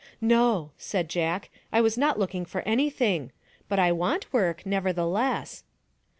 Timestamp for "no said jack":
0.19-1.51